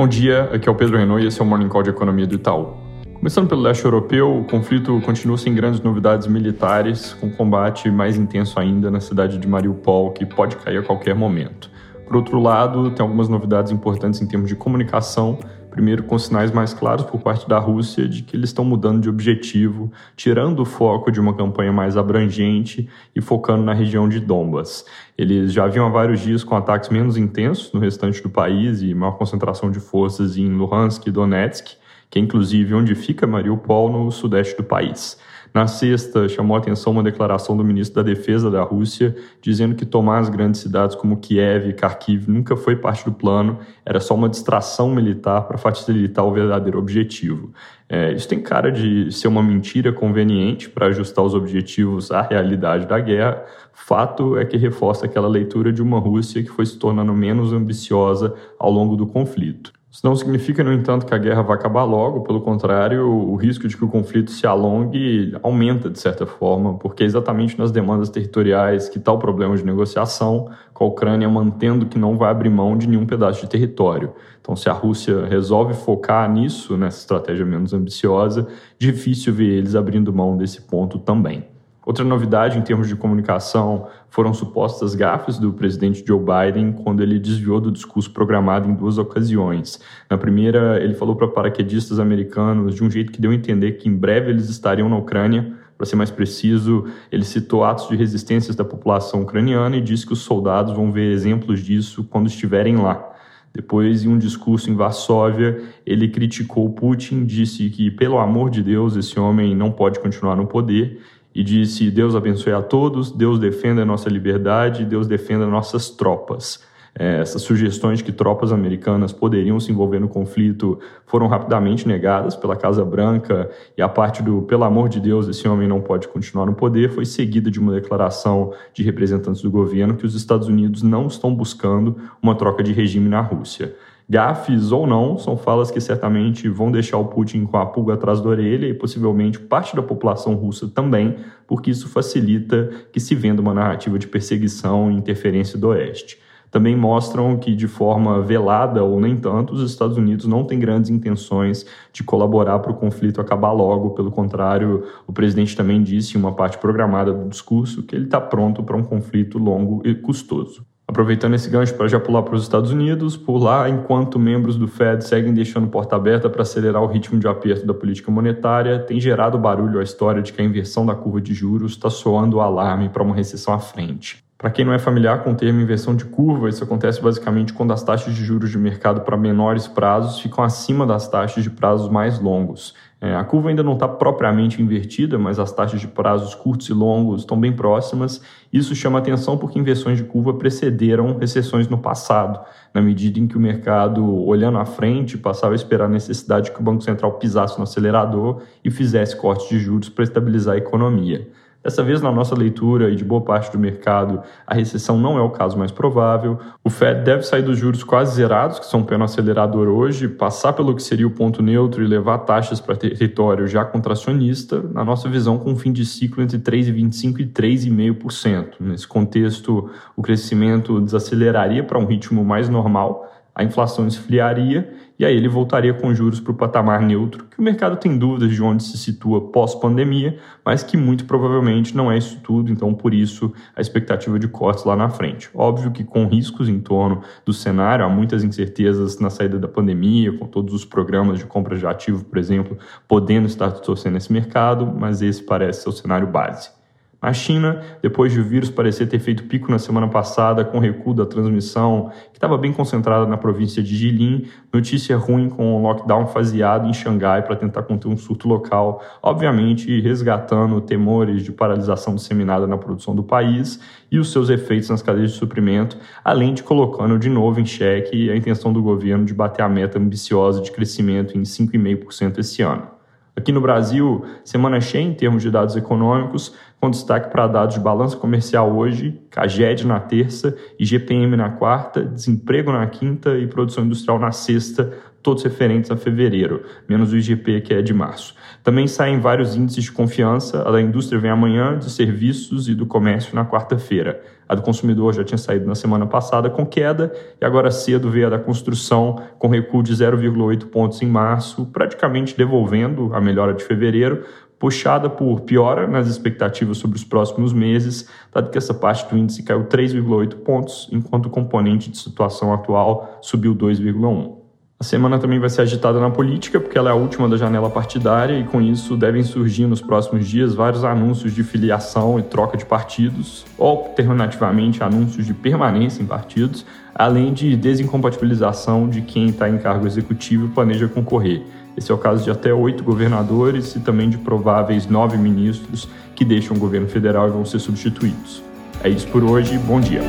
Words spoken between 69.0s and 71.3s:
o problema de negociação, com a Ucrânia